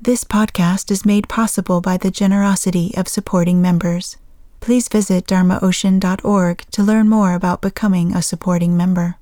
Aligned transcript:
This 0.00 0.22
podcast 0.22 0.92
is 0.92 1.04
made 1.04 1.28
possible 1.28 1.80
by 1.80 1.96
the 1.96 2.12
generosity 2.12 2.94
of 2.96 3.08
supporting 3.08 3.60
members. 3.60 4.16
Please 4.60 4.86
visit 4.86 5.26
dharmaocean.org 5.26 6.64
to 6.70 6.82
learn 6.84 7.08
more 7.08 7.34
about 7.34 7.60
becoming 7.60 8.14
a 8.14 8.22
supporting 8.22 8.76
member. 8.76 9.16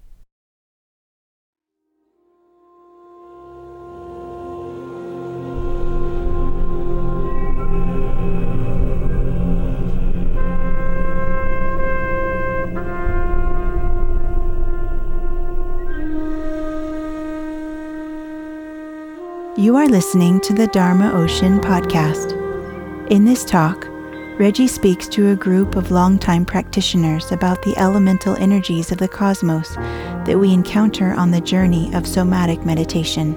You 19.66 19.74
are 19.78 19.88
listening 19.88 20.38
to 20.42 20.52
the 20.52 20.68
Dharma 20.68 21.12
Ocean 21.12 21.58
podcast. 21.58 22.30
In 23.10 23.24
this 23.24 23.44
talk, 23.44 23.84
Reggie 24.38 24.68
speaks 24.68 25.08
to 25.08 25.30
a 25.30 25.34
group 25.34 25.74
of 25.74 25.90
longtime 25.90 26.44
practitioners 26.44 27.32
about 27.32 27.60
the 27.62 27.76
elemental 27.76 28.36
energies 28.36 28.92
of 28.92 28.98
the 28.98 29.08
cosmos 29.08 29.74
that 30.24 30.38
we 30.38 30.52
encounter 30.52 31.14
on 31.14 31.32
the 31.32 31.40
journey 31.40 31.92
of 31.94 32.06
somatic 32.06 32.64
meditation. 32.64 33.32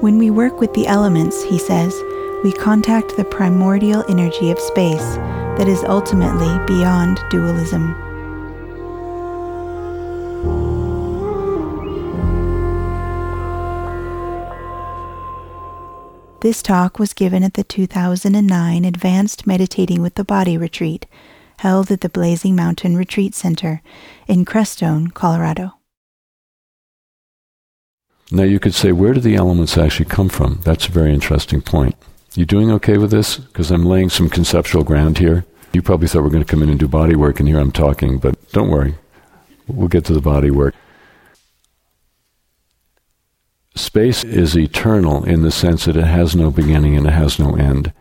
When 0.00 0.16
we 0.16 0.30
work 0.30 0.58
with 0.58 0.72
the 0.72 0.86
elements, 0.86 1.42
he 1.42 1.58
says, 1.58 1.94
we 2.42 2.50
contact 2.54 3.14
the 3.18 3.24
primordial 3.24 4.06
energy 4.08 4.50
of 4.50 4.58
space 4.58 5.16
that 5.58 5.68
is 5.68 5.84
ultimately 5.84 6.48
beyond 6.64 7.20
dualism. 7.28 8.05
This 16.46 16.62
talk 16.62 17.00
was 17.00 17.12
given 17.12 17.42
at 17.42 17.54
the 17.54 17.64
2009 17.64 18.84
Advanced 18.84 19.48
Meditating 19.48 20.00
with 20.00 20.14
the 20.14 20.22
Body 20.22 20.56
retreat, 20.56 21.04
held 21.58 21.90
at 21.90 22.02
the 22.02 22.08
Blazing 22.08 22.54
Mountain 22.54 22.96
Retreat 22.96 23.34
Center 23.34 23.82
in 24.28 24.44
Crestone, 24.44 25.12
Colorado. 25.12 25.72
Now, 28.30 28.44
you 28.44 28.60
could 28.60 28.76
say, 28.76 28.92
where 28.92 29.12
do 29.12 29.18
the 29.18 29.34
elements 29.34 29.76
actually 29.76 30.08
come 30.08 30.28
from? 30.28 30.60
That's 30.62 30.86
a 30.86 30.92
very 30.92 31.12
interesting 31.12 31.62
point. 31.62 31.96
You 32.36 32.46
doing 32.46 32.70
okay 32.70 32.96
with 32.96 33.10
this? 33.10 33.38
Because 33.38 33.72
I'm 33.72 33.84
laying 33.84 34.08
some 34.08 34.30
conceptual 34.30 34.84
ground 34.84 35.18
here. 35.18 35.44
You 35.72 35.82
probably 35.82 36.06
thought 36.06 36.22
we 36.22 36.28
are 36.28 36.30
going 36.30 36.44
to 36.44 36.48
come 36.48 36.62
in 36.62 36.70
and 36.70 36.78
do 36.78 36.86
body 36.86 37.16
work, 37.16 37.40
and 37.40 37.48
here 37.48 37.58
I'm 37.58 37.72
talking, 37.72 38.18
but 38.18 38.36
don't 38.52 38.70
worry. 38.70 38.94
We'll 39.66 39.88
get 39.88 40.04
to 40.04 40.14
the 40.14 40.20
body 40.20 40.52
work. 40.52 40.76
Space 43.76 44.24
is 44.24 44.56
eternal 44.56 45.22
in 45.24 45.42
the 45.42 45.50
sense 45.50 45.84
that 45.84 45.96
it 45.96 46.04
has 46.04 46.34
no 46.34 46.50
beginning 46.50 46.96
and 46.96 47.06
it 47.06 47.12
has 47.12 47.38
no 47.38 47.54
end. 47.56 47.92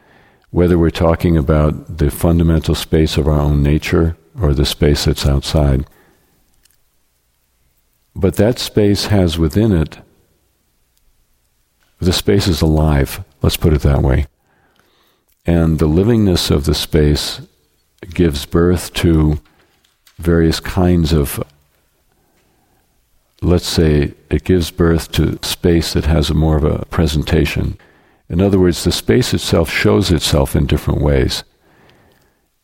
Whether 0.49 0.79
we're 0.79 0.89
talking 0.89 1.35
about 1.35 1.97
the 1.97 2.09
fundamental 2.09 2.75
space 2.75 3.17
of 3.17 3.27
our 3.27 3.39
own 3.39 3.61
nature 3.61 4.15
or 4.41 4.53
the 4.53 4.65
space 4.65 5.03
that's 5.03 5.25
outside. 5.25 5.85
But 8.15 8.35
that 8.35 8.57
space 8.57 9.07
has 9.07 9.37
within 9.37 9.73
it, 9.73 9.99
the 11.99 12.13
space 12.13 12.47
is 12.47 12.61
alive, 12.61 13.25
let's 13.41 13.57
put 13.57 13.73
it 13.73 13.81
that 13.81 14.01
way. 14.01 14.27
And 15.45 15.79
the 15.79 15.89
livingness 15.89 16.51
of 16.51 16.63
the 16.63 16.73
space 16.73 17.41
gives 18.13 18.45
birth 18.45 18.93
to 18.93 19.41
various 20.17 20.61
kinds 20.61 21.11
of 21.11 21.43
let's 23.45 23.67
say 23.67 24.13
it 24.29 24.43
gives 24.43 24.71
birth 24.71 25.11
to 25.13 25.39
space 25.43 25.93
that 25.93 26.05
has 26.05 26.29
a 26.29 26.33
more 26.33 26.57
of 26.57 26.63
a 26.63 26.85
presentation. 26.85 27.77
In 28.27 28.41
other 28.41 28.59
words, 28.59 28.83
the 28.83 28.91
space 28.91 29.33
itself 29.33 29.69
shows 29.69 30.11
itself 30.11 30.55
in 30.55 30.65
different 30.65 31.01
ways. 31.01 31.43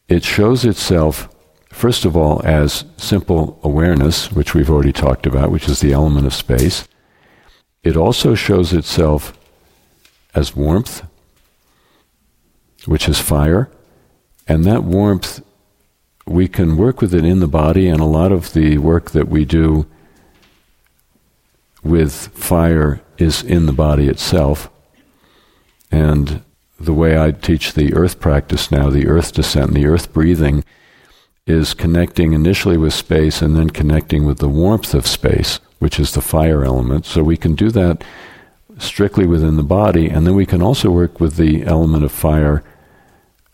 It 0.10 0.24
shows 0.24 0.66
itself, 0.66 1.30
first 1.70 2.04
of 2.04 2.18
all, 2.18 2.42
as 2.44 2.86
simple 2.98 3.60
awareness, 3.64 4.32
which 4.32 4.56
we've 4.56 4.72
already 4.72 4.92
talked 4.92 5.28
about, 5.28 5.52
which 5.52 5.70
is 5.70 5.82
the 5.82 5.94
element 5.94 6.26
of 6.26 6.34
space. 6.34 6.88
It 7.84 7.96
also 7.96 8.34
shows 8.34 8.74
itself 8.74 9.38
as 10.34 10.56
warmth, 10.56 11.06
which 12.86 13.08
is 13.08 13.20
fire. 13.20 13.70
And 14.48 14.66
that 14.66 14.84
warmth, 14.84 15.44
we 16.26 16.48
can 16.48 16.76
work 16.76 17.02
with 17.02 17.14
it 17.14 17.24
in 17.24 17.40
the 17.40 17.48
body, 17.48 17.88
and 17.88 18.02
a 18.02 18.06
lot 18.06 18.32
of 18.32 18.54
the 18.54 18.80
work 18.80 19.12
that 19.12 19.28
we 19.28 19.46
do 19.46 19.86
with 21.84 22.28
fire 22.30 23.02
is 23.18 23.44
in 23.44 23.66
the 23.66 23.74
body 23.74 24.08
itself. 24.08 24.70
And 25.92 26.44
the 26.80 26.94
way 26.94 27.20
I 27.20 27.32
teach 27.32 27.74
the 27.74 27.94
earth 27.94 28.20
practice 28.20 28.72
now, 28.72 28.90
the 28.90 29.08
earth 29.08 29.34
descent, 29.34 29.70
and 29.70 29.76
the 29.76 29.88
earth 29.88 30.14
breathing, 30.14 30.64
is 31.46 31.74
connecting 31.74 32.34
initially 32.34 32.78
with 32.78 32.94
space 32.94 33.42
and 33.42 33.56
then 33.56 33.70
connecting 33.70 34.26
with 34.26 34.38
the 34.38 34.48
warmth 34.48 34.94
of 34.94 35.08
space, 35.08 35.60
which 35.80 36.00
is 36.00 36.14
the 36.14 36.22
fire 36.22 36.64
element. 36.64 37.06
So 37.06 37.24
we 37.24 37.38
can 37.38 37.56
do 37.56 37.72
that 37.72 38.04
strictly 38.78 39.26
within 39.26 39.58
the 39.58 39.64
body, 39.64 40.08
and 40.10 40.26
then 40.26 40.36
we 40.36 40.46
can 40.46 40.62
also 40.62 40.90
work 40.90 41.20
with 41.20 41.36
the 41.36 41.64
element 41.64 42.04
of 42.04 42.12
fire 42.12 42.64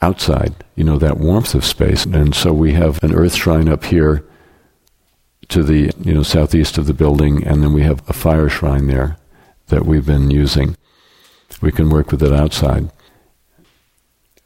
outside, 0.02 0.54
you 0.76 0.84
know, 0.84 0.98
that 0.98 1.18
warmth 1.18 1.56
of 1.56 1.66
space. 1.66 2.06
And 2.06 2.36
so 2.36 2.54
we 2.54 2.74
have 2.74 3.04
an 3.04 3.14
earth 3.14 3.36
shrine 3.36 3.68
up 3.68 3.86
here 3.86 4.24
to 5.50 5.64
the 5.64 5.92
you 6.00 6.14
know 6.14 6.24
southeast 6.24 6.78
of 6.78 6.88
the 6.88 6.94
building, 6.94 7.46
and 7.46 7.64
then 7.64 7.74
we 7.74 7.84
have 7.84 8.08
a 8.10 8.14
fire 8.14 8.50
shrine 8.50 8.88
there 8.88 9.18
that 9.68 9.86
we've 9.86 10.06
been 10.06 10.30
using. 10.30 10.76
We 11.62 11.72
can 11.72 11.90
work 11.90 12.12
with 12.12 12.22
it 12.22 12.34
outside. 12.34 12.92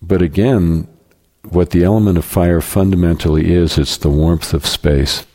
But 0.01 0.21
again, 0.21 0.87
what 1.49 1.71
the 1.71 1.83
element 1.83 2.17
of 2.17 2.25
fire 2.25 2.61
fundamentally 2.61 3.51
is, 3.51 3.77
it's 3.77 3.97
the 3.97 4.09
warmth 4.09 4.53
of 4.53 4.65
space. 4.65 5.25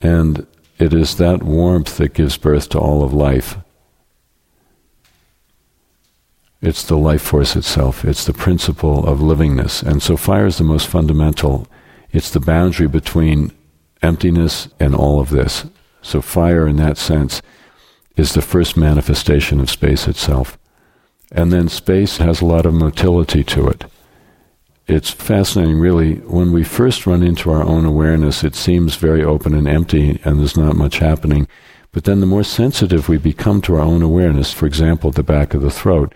And 0.00 0.46
it 0.78 0.92
is 0.92 1.16
that 1.16 1.42
warmth 1.42 1.96
that 1.98 2.14
gives 2.14 2.36
birth 2.36 2.68
to 2.70 2.78
all 2.78 3.02
of 3.02 3.12
life. 3.12 3.56
It's 6.60 6.82
the 6.82 6.96
life 6.96 7.22
force 7.22 7.56
itself. 7.56 8.04
It's 8.04 8.24
the 8.24 8.32
principle 8.32 9.06
of 9.06 9.18
livingness. 9.18 9.82
And 9.82 10.02
so 10.02 10.16
fire 10.16 10.46
is 10.46 10.58
the 10.58 10.64
most 10.64 10.86
fundamental. 10.86 11.68
It's 12.10 12.30
the 12.30 12.40
boundary 12.40 12.88
between 12.88 13.52
emptiness 14.04 14.68
and 14.78 14.94
all 14.94 15.18
of 15.18 15.30
this. 15.30 15.66
So 16.02 16.20
fire, 16.20 16.68
in 16.68 16.76
that 16.76 16.98
sense, 16.98 17.42
is 18.16 18.34
the 18.34 18.42
first 18.42 18.76
manifestation 18.76 19.58
of 19.58 19.70
space 19.70 20.06
itself. 20.06 20.58
And 21.32 21.52
then 21.52 21.68
space 21.68 22.18
has 22.18 22.40
a 22.40 22.46
lot 22.46 22.66
of 22.66 22.74
motility 22.74 23.42
to 23.44 23.68
it. 23.68 23.86
It's 24.86 25.10
fascinating, 25.10 25.80
really. 25.80 26.16
When 26.16 26.52
we 26.52 26.62
first 26.62 27.06
run 27.06 27.22
into 27.22 27.50
our 27.50 27.62
own 27.62 27.86
awareness, 27.86 28.44
it 28.44 28.54
seems 28.54 28.96
very 28.96 29.24
open 29.24 29.54
and 29.54 29.66
empty, 29.66 30.20
and 30.24 30.38
there's 30.38 30.58
not 30.58 30.76
much 30.76 30.98
happening. 30.98 31.48
But 31.90 32.04
then 32.04 32.20
the 32.20 32.26
more 32.26 32.44
sensitive 32.44 33.08
we 33.08 33.16
become 33.16 33.62
to 33.62 33.76
our 33.76 33.80
own 33.80 34.02
awareness, 34.02 34.52
for 34.52 34.66
example, 34.66 35.10
the 35.10 35.22
back 35.22 35.54
of 35.54 35.62
the 35.62 35.70
throat, 35.70 36.14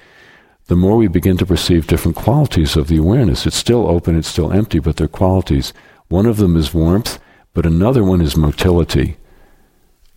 the 0.66 0.76
more 0.76 0.98
we 0.98 1.08
begin 1.08 1.38
to 1.38 1.46
perceive 1.46 1.86
different 1.86 2.16
qualities 2.16 2.76
of 2.76 2.88
the 2.88 2.98
awareness. 2.98 3.46
It's 3.46 3.56
still 3.56 3.88
open, 3.88 4.18
it's 4.18 4.28
still 4.28 4.52
empty, 4.52 4.80
but 4.80 4.96
they're 4.96 5.08
qualities. 5.08 5.72
One 6.08 6.26
of 6.26 6.36
them 6.36 6.56
is 6.56 6.74
warmth, 6.74 7.18
but 7.58 7.66
another 7.66 8.04
one 8.04 8.20
is 8.20 8.36
motility. 8.36 9.16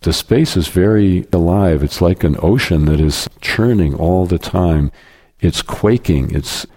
The 0.02 0.12
space 0.12 0.56
is 0.56 0.68
very 0.68 1.26
alive. 1.32 1.82
It's 1.82 2.00
like 2.00 2.22
an 2.22 2.36
ocean 2.40 2.84
that 2.84 3.00
is 3.00 3.28
churning 3.40 3.96
all 3.96 4.26
the 4.26 4.38
time. 4.38 4.92
It's 5.40 5.60
quaking. 5.60 6.32
It's 6.36 6.68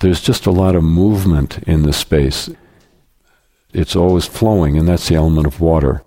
there's 0.00 0.20
just 0.20 0.44
a 0.44 0.50
lot 0.50 0.74
of 0.74 0.82
movement 0.82 1.58
in 1.68 1.84
the 1.84 1.92
space. 1.92 2.50
It's 3.72 3.94
always 3.94 4.26
flowing, 4.26 4.76
and 4.76 4.88
that's 4.88 5.08
the 5.08 5.14
element 5.14 5.46
of 5.46 5.60
water. 5.60 6.02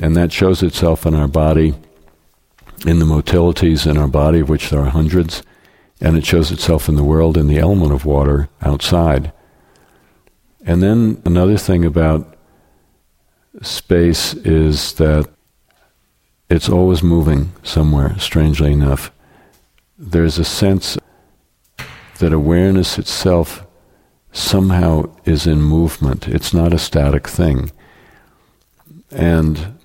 And 0.00 0.16
that 0.16 0.32
shows 0.32 0.62
itself 0.62 1.04
in 1.04 1.14
our 1.14 1.28
body, 1.28 1.74
in 2.86 2.98
the 2.98 3.04
motilities 3.04 3.86
in 3.86 3.98
our 3.98 4.08
body, 4.08 4.40
of 4.40 4.48
which 4.48 4.70
there 4.70 4.80
are 4.80 4.88
hundreds, 4.88 5.42
and 6.00 6.16
it 6.16 6.24
shows 6.24 6.50
itself 6.50 6.88
in 6.88 6.96
the 6.96 7.04
world 7.04 7.36
in 7.36 7.46
the 7.46 7.58
element 7.58 7.92
of 7.92 8.06
water 8.06 8.48
outside. 8.62 9.34
And 10.64 10.82
then 10.82 11.20
another 11.26 11.58
thing 11.58 11.84
about 11.84 12.36
space 13.62 14.34
is 14.34 14.94
that 14.94 15.28
it's 16.48 16.68
always 16.68 17.02
moving 17.02 17.52
somewhere, 17.62 18.18
strangely 18.18 18.72
enough. 18.72 19.10
There's 19.98 20.38
a 20.38 20.44
sense 20.44 20.96
that 22.18 22.32
awareness 22.32 22.98
itself 22.98 23.66
somehow 24.32 25.10
is 25.24 25.46
in 25.46 25.60
movement. 25.60 26.28
It's 26.28 26.54
not 26.54 26.72
a 26.72 26.78
static 26.78 27.28
thing. 27.28 27.70
And 29.10 29.78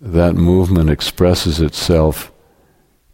that 0.00 0.34
movement 0.34 0.90
expresses 0.90 1.60
itself 1.60 2.32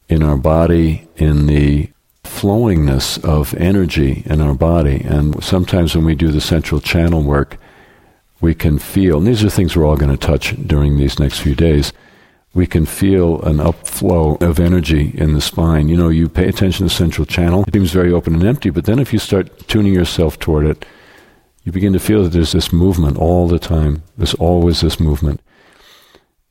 in 0.09 0.23
our 0.23 0.37
body, 0.37 1.09
in 1.17 1.47
the 1.47 1.91
flowingness 2.25 3.23
of 3.25 3.55
energy 3.55 4.23
in 4.27 4.41
our 4.41 4.55
body. 4.55 5.03
And 5.05 5.43
sometimes 5.43 5.97
when 5.97 6.05
we 6.05 6.15
do 6.15 6.29
the 6.29 6.41
central 6.41 6.81
channel 6.81 7.23
work, 7.23 7.59
we 8.47 8.55
can 8.55 8.79
feel, 8.79 9.19
and 9.19 9.27
these 9.27 9.43
are 9.43 9.51
things 9.51 9.75
we're 9.75 9.85
all 9.85 9.97
going 9.97 10.17
to 10.17 10.27
touch 10.33 10.55
during 10.69 10.97
these 10.97 11.19
next 11.19 11.41
few 11.41 11.57
days, 11.57 11.93
we 12.55 12.65
can 12.65 12.87
feel 12.87 13.43
an 13.43 13.57
upflow 13.57 14.41
of 14.41 14.61
energy 14.61 15.11
in 15.19 15.35
the 15.35 15.41
spine. 15.41 15.89
You 15.89 15.97
know, 15.97 16.11
you 16.11 16.29
pay 16.29 16.47
attention 16.47 16.87
to 16.87 16.95
the 16.95 16.99
central 17.05 17.27
channel, 17.27 17.65
it 17.67 17.75
seems 17.75 17.91
very 17.91 18.13
open 18.13 18.35
and 18.35 18.45
empty, 18.45 18.71
but 18.71 18.85
then 18.85 19.01
if 19.01 19.13
you 19.13 19.19
start 19.19 19.67
tuning 19.67 19.93
yourself 19.93 20.39
toward 20.39 20.65
it, 20.65 20.87
you 21.65 21.73
begin 21.73 21.93
to 21.95 21.99
feel 21.99 22.23
that 22.23 22.29
there's 22.29 22.53
this 22.53 22.73
movement 22.73 23.17
all 23.19 23.49
the 23.49 23.59
time. 23.59 24.05
There's 24.17 24.35
always 24.35 24.81
this 24.81 25.01
movement. 25.01 25.41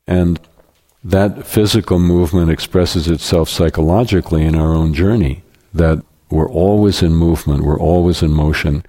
And 0.05 0.37
that 1.01 1.47
physical 1.47 1.97
movement 1.97 2.51
expresses 2.51 3.07
itself 3.07 3.47
psychologically 3.47 4.43
in 4.43 4.55
our 4.55 4.73
own 4.73 4.93
journey, 4.93 5.43
that 5.73 6.03
we're 6.29 6.51
always 6.51 7.01
in 7.01 7.13
movement, 7.15 7.63
we're 7.63 7.79
always 7.79 8.21
in 8.21 8.31
motion. 8.31 8.83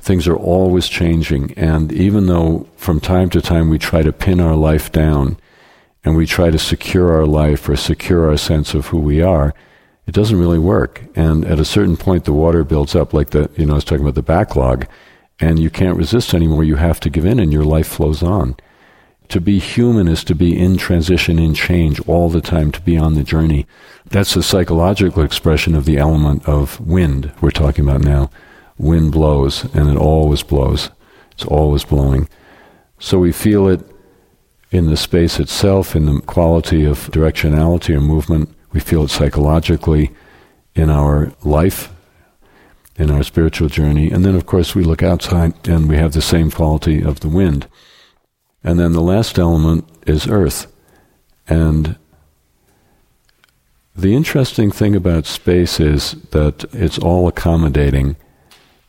Things 0.00 0.26
are 0.26 0.36
always 0.36 0.88
changing. 0.88 1.52
And 1.54 1.92
even 1.92 2.26
though 2.26 2.66
from 2.76 3.00
time 3.00 3.30
to 3.30 3.40
time 3.40 3.68
we 3.68 3.78
try 3.78 4.02
to 4.02 4.12
pin 4.12 4.40
our 4.40 4.56
life 4.56 4.90
down, 4.90 5.36
and 6.04 6.16
we 6.16 6.26
try 6.26 6.50
to 6.50 6.58
secure 6.58 7.12
our 7.12 7.26
life 7.26 7.68
or 7.68 7.76
secure 7.76 8.28
our 8.28 8.36
sense 8.36 8.74
of 8.74 8.86
who 8.86 8.98
we 8.98 9.20
are, 9.20 9.54
it 10.06 10.14
doesn't 10.14 10.38
really 10.38 10.58
work. 10.58 11.02
And 11.14 11.44
at 11.44 11.60
a 11.60 11.64
certain 11.64 11.96
point, 11.96 12.24
the 12.24 12.32
water 12.32 12.64
builds 12.64 12.94
up, 12.94 13.12
like 13.12 13.30
the, 13.30 13.50
you 13.56 13.66
know, 13.66 13.72
I 13.72 13.76
was 13.76 13.84
talking 13.84 14.02
about 14.02 14.14
the 14.14 14.22
backlog, 14.22 14.86
and 15.38 15.58
you 15.58 15.70
can't 15.70 15.96
resist 15.96 16.34
anymore. 16.34 16.64
You 16.64 16.76
have 16.76 17.00
to 17.00 17.10
give 17.10 17.24
in, 17.24 17.38
and 17.38 17.52
your 17.52 17.64
life 17.64 17.86
flows 17.86 18.22
on. 18.22 18.56
To 19.28 19.40
be 19.40 19.60
human 19.60 20.08
is 20.08 20.24
to 20.24 20.34
be 20.34 20.58
in 20.58 20.76
transition, 20.76 21.38
in 21.38 21.54
change 21.54 22.00
all 22.08 22.28
the 22.28 22.40
time, 22.40 22.72
to 22.72 22.80
be 22.80 22.96
on 22.96 23.14
the 23.14 23.22
journey. 23.22 23.66
That's 24.06 24.34
the 24.34 24.42
psychological 24.42 25.22
expression 25.22 25.74
of 25.74 25.84
the 25.84 25.98
element 25.98 26.48
of 26.48 26.80
wind 26.80 27.30
we're 27.40 27.52
talking 27.52 27.84
about 27.84 28.00
now. 28.00 28.30
Wind 28.80 29.12
blows, 29.12 29.64
and 29.74 29.90
it 29.90 29.96
always 29.96 30.42
blows. 30.42 30.90
It's 31.32 31.44
always 31.44 31.84
blowing. 31.84 32.28
So 32.98 33.18
we 33.18 33.32
feel 33.32 33.68
it 33.68 33.80
in 34.70 34.86
the 34.86 34.96
space 34.96 35.38
itself, 35.38 35.94
in 35.94 36.06
the 36.06 36.20
quality 36.22 36.84
of 36.84 37.10
directionality 37.10 37.94
or 37.94 38.00
movement. 38.00 38.48
We 38.72 38.80
feel 38.80 39.04
it 39.04 39.10
psychologically 39.10 40.10
in 40.74 40.88
our 40.88 41.32
life, 41.42 41.92
in 42.96 43.10
our 43.10 43.22
spiritual 43.22 43.68
journey. 43.68 44.10
And 44.10 44.24
then, 44.24 44.34
of 44.34 44.46
course, 44.46 44.74
we 44.74 44.84
look 44.84 45.02
outside 45.02 45.68
and 45.68 45.88
we 45.88 45.96
have 45.96 46.12
the 46.12 46.22
same 46.22 46.50
quality 46.50 47.02
of 47.02 47.20
the 47.20 47.28
wind. 47.28 47.66
And 48.64 48.78
then 48.78 48.92
the 48.92 49.02
last 49.02 49.38
element 49.38 49.84
is 50.06 50.26
earth. 50.26 50.72
And 51.48 51.96
the 53.94 54.14
interesting 54.14 54.70
thing 54.70 54.96
about 54.96 55.26
space 55.26 55.80
is 55.80 56.12
that 56.30 56.64
it's 56.72 56.98
all 56.98 57.28
accommodating, 57.28 58.16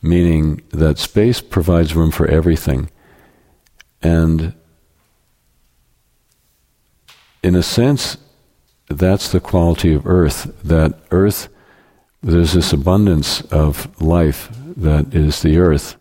meaning 0.01 0.61
that 0.69 0.97
space 0.97 1.41
provides 1.41 1.95
room 1.95 2.11
for 2.11 2.27
everything. 2.27 2.89
And 4.01 4.53
in 7.43 7.55
a 7.55 7.63
sense, 7.63 8.17
that's 8.89 9.31
the 9.31 9.39
quality 9.39 9.93
of 9.93 10.05
earth, 10.07 10.53
that 10.63 10.99
earth, 11.11 11.49
there's 12.21 12.53
this 12.53 12.73
abundance 12.73 13.41
of 13.41 14.01
life 14.01 14.49
that 14.75 15.13
is 15.13 15.41
the 15.41 15.57
earth, 15.57 15.95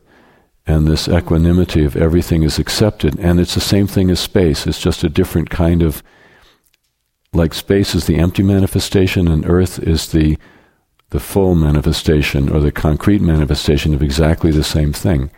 and 0.66 0.86
this 0.86 1.08
equanimity 1.08 1.84
of 1.84 1.96
everything 1.96 2.42
is 2.42 2.58
accepted. 2.58 3.18
And 3.18 3.40
it's 3.40 3.54
the 3.54 3.60
same 3.60 3.86
thing 3.86 4.10
as 4.10 4.20
space, 4.20 4.66
it's 4.66 4.80
just 4.80 5.04
a 5.04 5.08
different 5.08 5.50
kind 5.50 5.82
of, 5.82 6.02
like 7.32 7.54
space 7.54 7.94
is 7.94 8.06
the 8.06 8.16
empty 8.16 8.42
manifestation, 8.42 9.28
and 9.28 9.48
earth 9.48 9.78
is 9.78 10.10
the 10.12 10.36
the 11.10 11.20
full 11.20 11.54
manifestation 11.54 12.48
or 12.48 12.60
the 12.60 12.72
concrete 12.72 13.20
manifestation 13.20 13.94
of 13.94 14.02
exactly 14.02 14.50
the 14.50 14.64
same 14.64 14.92
thing, 14.92 15.30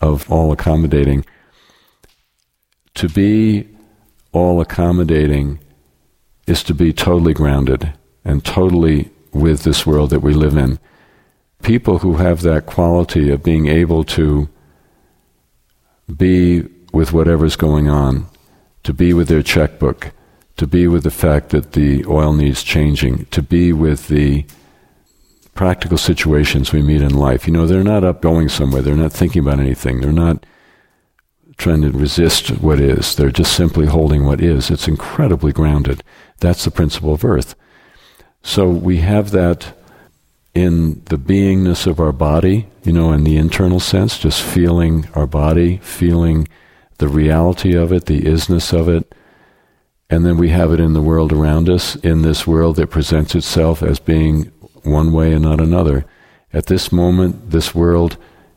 of 0.00 0.30
all 0.30 0.52
accommodating. 0.52 1.24
To 2.94 3.08
be 3.08 3.68
all 4.32 4.60
accommodating 4.60 5.58
is 6.46 6.62
to 6.64 6.74
be 6.74 6.92
totally 6.92 7.34
grounded 7.34 7.92
and 8.24 8.44
totally 8.44 9.10
with 9.32 9.64
this 9.64 9.84
world 9.84 10.10
that 10.10 10.20
we 10.20 10.32
live 10.32 10.56
in. 10.56 10.78
People 11.62 11.98
who 11.98 12.16
have 12.16 12.42
that 12.42 12.66
quality 12.66 13.30
of 13.30 13.42
being 13.42 13.66
able 13.66 14.04
to 14.04 14.48
be 16.14 16.62
with 16.92 17.12
whatever's 17.12 17.56
going 17.56 17.88
on, 17.88 18.26
to 18.84 18.92
be 18.92 19.12
with 19.12 19.28
their 19.28 19.42
checkbook, 19.42 20.12
to 20.56 20.66
be 20.66 20.86
with 20.86 21.02
the 21.02 21.10
fact 21.10 21.48
that 21.48 21.72
the 21.72 22.04
oil 22.06 22.32
needs 22.32 22.62
changing, 22.62 23.24
to 23.26 23.42
be 23.42 23.72
with 23.72 24.06
the 24.08 24.44
practical 25.54 25.98
situations 25.98 26.72
we 26.72 26.82
meet 26.82 27.02
in 27.02 27.14
life. 27.14 27.46
You 27.46 27.52
know, 27.52 27.66
they're 27.66 27.84
not 27.84 28.04
up 28.04 28.20
going 28.20 28.48
somewhere, 28.48 28.82
they're 28.82 28.96
not 28.96 29.12
thinking 29.12 29.42
about 29.42 29.60
anything, 29.60 30.00
they're 30.00 30.12
not 30.12 30.44
trying 31.56 31.82
to 31.82 31.90
resist 31.90 32.48
what 32.60 32.80
is. 32.80 33.14
They're 33.14 33.30
just 33.30 33.52
simply 33.52 33.86
holding 33.86 34.24
what 34.24 34.40
is. 34.40 34.70
It's 34.70 34.88
incredibly 34.88 35.52
grounded. 35.52 36.02
That's 36.40 36.64
the 36.64 36.70
principle 36.70 37.14
of 37.14 37.24
earth. 37.24 37.54
So 38.42 38.68
we 38.68 38.98
have 38.98 39.30
that 39.30 39.72
in 40.54 41.02
the 41.06 41.16
beingness 41.16 41.86
of 41.86 41.98
our 42.00 42.12
body, 42.12 42.68
you 42.82 42.92
know, 42.92 43.12
in 43.12 43.24
the 43.24 43.36
internal 43.36 43.80
sense, 43.80 44.18
just 44.18 44.42
feeling 44.42 45.08
our 45.14 45.26
body, 45.26 45.78
feeling 45.78 46.48
the 46.98 47.08
reality 47.08 47.74
of 47.74 47.92
it, 47.92 48.06
the 48.06 48.22
isness 48.22 48.72
of 48.72 48.88
it. 48.88 49.14
And 50.10 50.24
then 50.24 50.36
we 50.36 50.50
have 50.50 50.72
it 50.72 50.80
in 50.80 50.92
the 50.92 51.02
world 51.02 51.32
around 51.32 51.68
us, 51.68 51.96
in 51.96 52.22
this 52.22 52.46
world 52.46 52.76
that 52.76 52.90
presents 52.90 53.34
itself 53.34 53.82
as 53.82 53.98
being 53.98 54.52
one 54.84 55.12
way 55.12 55.32
and 55.32 55.42
not 55.42 55.60
another. 55.60 56.04
At 56.52 56.66
this 56.66 56.92
moment, 56.92 57.50
this 57.50 57.74
world 57.74 58.16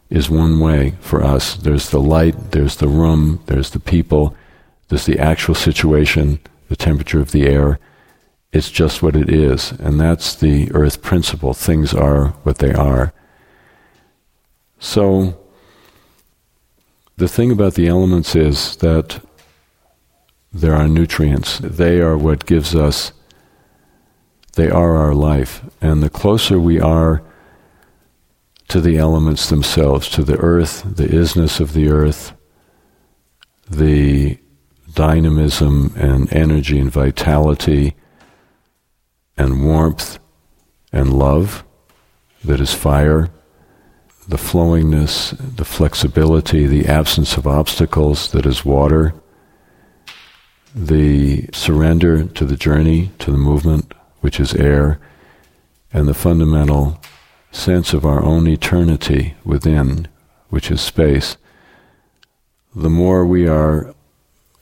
is 0.09 0.29
one 0.29 0.59
way 0.59 0.95
for 1.01 1.23
us. 1.23 1.55
There's 1.55 1.89
the 1.89 1.99
light, 1.99 2.51
there's 2.51 2.77
the 2.77 2.87
room, 2.87 3.41
there's 3.47 3.71
the 3.71 3.79
people, 3.79 4.35
there's 4.87 5.05
the 5.05 5.19
actual 5.19 5.55
situation, 5.55 6.39
the 6.69 6.75
temperature 6.75 7.19
of 7.19 7.31
the 7.31 7.45
air. 7.45 7.79
It's 8.53 8.71
just 8.71 9.03
what 9.03 9.15
it 9.15 9.29
is. 9.29 9.71
And 9.71 9.99
that's 9.99 10.35
the 10.35 10.71
earth 10.71 11.01
principle. 11.01 11.53
Things 11.53 11.93
are 11.93 12.29
what 12.43 12.59
they 12.59 12.73
are. 12.73 13.13
So, 14.79 15.37
the 17.17 17.27
thing 17.27 17.51
about 17.51 17.73
the 17.73 17.87
elements 17.87 18.35
is 18.35 18.77
that 18.77 19.21
there 20.53 20.75
are 20.75 20.87
nutrients. 20.87 21.59
They 21.59 21.99
are 21.99 22.17
what 22.17 22.45
gives 22.45 22.75
us, 22.75 23.11
they 24.57 24.69
are 24.69 24.97
our 24.97 25.13
life. 25.13 25.63
And 25.79 26.03
the 26.03 26.09
closer 26.09 26.59
we 26.59 26.81
are 26.81 27.23
to 28.67 28.81
the 28.81 28.97
elements 28.97 29.49
themselves, 29.49 30.09
to 30.09 30.23
the 30.23 30.37
earth, 30.37 30.83
the 30.83 31.05
isness 31.05 31.61
of 31.61 31.73
the 31.73 31.89
earth, 31.89 32.33
the 33.69 34.37
dynamism 34.93 35.93
and 35.95 36.31
energy 36.33 36.79
and 36.79 36.91
vitality 36.91 37.95
and 39.37 39.63
warmth 39.63 40.19
and 40.91 41.13
love 41.13 41.63
that 42.43 42.59
is 42.59 42.73
fire, 42.73 43.29
the 44.27 44.37
flowingness, 44.37 45.37
the 45.55 45.65
flexibility, 45.65 46.65
the 46.65 46.87
absence 46.87 47.37
of 47.37 47.45
obstacles 47.45 48.31
that 48.31 48.45
is 48.45 48.65
water, 48.65 49.13
the 50.75 51.47
surrender 51.53 52.25
to 52.25 52.43
the 52.43 52.57
journey, 52.57 53.11
to 53.19 53.31
the 53.31 53.37
movement, 53.37 53.93
which 54.21 54.39
is 54.39 54.53
air, 54.53 54.99
and 55.93 56.07
the 56.07 56.13
fundamental 56.13 57.01
sense 57.51 57.93
of 57.93 58.05
our 58.05 58.23
own 58.23 58.47
eternity 58.47 59.35
within, 59.43 60.07
which 60.49 60.69
is 60.69 60.81
space, 60.81 61.37
the 62.75 62.89
more 62.89 63.25
we 63.25 63.47
are 63.47 63.93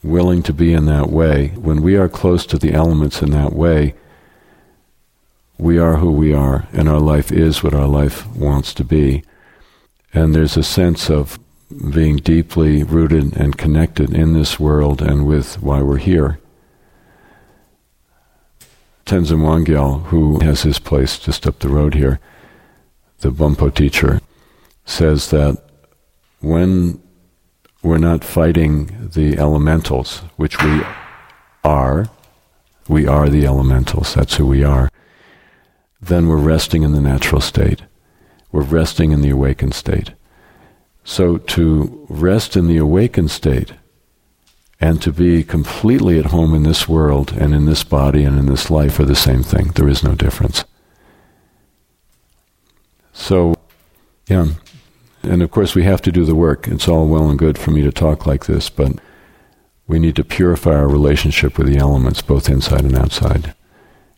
willing 0.04 0.44
to 0.44 0.54
be 0.54 0.72
in 0.72 0.86
that 0.86 1.10
way, 1.10 1.48
when 1.56 1.82
we 1.82 1.96
are 1.96 2.08
close 2.08 2.46
to 2.46 2.58
the 2.58 2.74
elements 2.74 3.22
in 3.22 3.32
that 3.32 3.54
way, 3.54 3.96
we 5.58 5.78
are 5.78 5.98
who 5.98 6.12
we 6.12 6.34
are, 6.34 6.68
and 6.72 6.88
our 6.88 7.00
life 7.00 7.32
is 7.32 7.64
what 7.64 7.74
our 7.74 7.88
life 7.88 8.28
wants 8.36 8.74
to 8.74 8.84
be. 8.84 9.24
And 10.14 10.34
there's 10.34 10.58
a 10.58 10.64
sense 10.64 11.10
of 11.10 11.40
being 11.94 12.18
deeply 12.18 12.84
rooted 12.84 13.36
and 13.36 13.58
connected 13.58 14.14
in 14.14 14.34
this 14.34 14.60
world 14.60 15.02
and 15.02 15.26
with 15.26 15.62
why 15.62 15.82
we're 15.82 15.98
here. 15.98 16.40
Tenzin 19.06 19.42
Wangyal, 19.42 20.04
who 20.06 20.40
has 20.40 20.64
his 20.64 20.80
place 20.80 21.20
just 21.20 21.46
up 21.46 21.60
the 21.60 21.70
road 21.70 21.94
here, 21.94 22.20
the 23.20 23.30
Bonpo 23.30 23.74
teacher, 23.74 24.20
says 24.84 25.30
that 25.30 25.64
when 26.42 27.02
we're 27.84 28.00
not 28.00 28.24
fighting 28.24 29.10
the 29.14 29.38
elementals, 29.38 30.20
which 30.38 30.62
we 30.64 30.82
are, 31.64 32.10
we 32.88 33.06
are 33.06 33.30
the 33.30 33.46
elementals, 33.46 34.16
that's 34.16 34.36
who 34.36 34.48
we 34.48 34.64
are, 34.64 34.90
then 36.02 36.28
we're 36.28 36.38
resting 36.38 36.82
in 36.82 36.94
the 36.94 37.02
natural 37.02 37.42
state. 37.42 37.84
We're 38.52 38.64
resting 38.64 39.12
in 39.12 39.22
the 39.22 39.30
awakened 39.30 39.76
state. 39.76 40.14
So 41.04 41.38
to 41.38 42.08
rest 42.10 42.58
in 42.58 42.68
the 42.68 42.78
awakened 42.78 43.30
state 43.30 43.74
and 44.80 45.02
to 45.02 45.12
be 45.12 45.44
completely 45.44 46.20
at 46.20 46.28
home 46.28 46.54
in 46.54 46.64
this 46.64 46.88
world 46.88 47.32
and 47.32 47.54
in 47.54 47.66
this 47.66 47.84
body 47.84 48.24
and 48.24 48.38
in 48.38 48.46
this 48.46 48.70
life 48.70 49.00
are 49.00 49.06
the 49.06 49.16
same 49.16 49.44
thing. 49.44 49.68
There 49.70 49.88
is 49.88 50.04
no 50.04 50.16
difference. 50.16 50.66
So, 53.14 53.56
yeah. 54.28 54.48
And 55.24 55.42
of 55.42 55.50
course, 55.52 55.74
we 55.76 55.84
have 55.84 56.02
to 56.04 56.12
do 56.12 56.26
the 56.26 56.36
work. 56.36 56.68
It's 56.68 56.88
all 56.88 57.08
well 57.08 57.30
and 57.30 57.40
good 57.40 57.58
for 57.58 57.72
me 57.72 57.82
to 57.84 57.92
talk 57.92 58.26
like 58.26 58.46
this, 58.46 58.70
but 58.70 59.00
We 59.88 60.00
need 60.00 60.16
to 60.16 60.24
purify 60.24 60.72
our 60.74 60.88
relationship 60.88 61.58
with 61.58 61.68
the 61.68 61.78
elements, 61.78 62.22
both 62.22 62.50
inside 62.50 62.84
and 62.86 62.98
outside, 62.98 63.54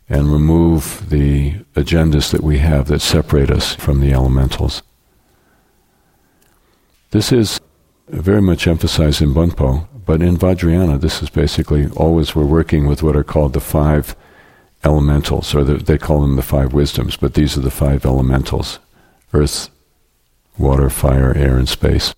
and 0.08 0.32
remove 0.32 1.10
the 1.10 1.56
agendas 1.74 2.30
that 2.30 2.42
we 2.42 2.58
have 2.58 2.88
that 2.88 3.00
separate 3.00 3.50
us 3.50 3.74
from 3.74 4.00
the 4.00 4.12
elementals. 4.12 4.82
This 7.10 7.32
is 7.32 7.60
very 8.08 8.40
much 8.40 8.66
emphasized 8.66 9.20
in 9.20 9.34
Bonpo, 9.34 9.86
but 10.08 10.22
in 10.22 10.38
Vajrayana, 10.38 10.98
this 10.98 11.22
is 11.22 11.28
basically 11.28 11.86
always 11.90 12.34
we're 12.34 12.42
working 12.42 12.86
with 12.86 13.02
what 13.02 13.14
are 13.14 13.22
called 13.22 13.52
the 13.52 13.60
five 13.60 14.16
elementals, 14.82 15.54
or 15.54 15.64
the, 15.64 15.74
they 15.74 15.98
call 15.98 16.22
them 16.22 16.36
the 16.36 16.40
five 16.40 16.72
wisdoms, 16.72 17.18
but 17.18 17.34
these 17.34 17.58
are 17.58 17.60
the 17.60 17.70
five 17.70 18.06
elementals 18.06 18.78
earth, 19.34 19.68
water, 20.56 20.88
fire, 20.88 21.36
air, 21.36 21.58
and 21.58 21.68
space. 21.68 22.14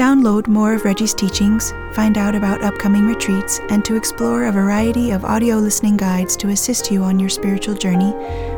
Download 0.00 0.48
more 0.48 0.72
of 0.72 0.86
Reggie's 0.86 1.12
teachings, 1.12 1.72
find 1.92 2.16
out 2.16 2.34
about 2.34 2.62
upcoming 2.62 3.04
retreats, 3.04 3.60
and 3.68 3.84
to 3.84 3.96
explore 3.96 4.46
a 4.46 4.52
variety 4.52 5.10
of 5.10 5.26
audio 5.26 5.56
listening 5.56 5.98
guides 5.98 6.38
to 6.38 6.48
assist 6.48 6.90
you 6.90 7.02
on 7.02 7.18
your 7.18 7.28
spiritual 7.28 7.74
journey, 7.74 8.14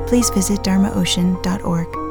please 0.07 0.31
visit 0.31 0.61
dharmaocean.org. 0.61 2.02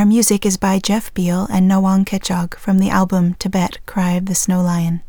Our 0.00 0.06
music 0.06 0.46
is 0.46 0.56
by 0.56 0.78
Jeff 0.78 1.12
Beal 1.12 1.46
and 1.50 1.70
Nawang 1.70 2.06
Khechog 2.06 2.54
from 2.54 2.78
the 2.78 2.88
album 2.88 3.34
Tibet 3.34 3.84
Cry 3.84 4.12
of 4.12 4.24
the 4.24 4.34
Snow 4.34 4.62
Lion. 4.62 5.02